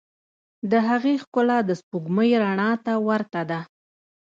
د 0.71 0.73
هغې 0.87 1.15
ښکلا 1.23 1.59
د 1.65 1.71
سپوږمۍ 1.79 2.31
رڼا 2.43 2.71
ته 2.85 2.93
ورته 3.07 3.41
ده. 3.49 3.59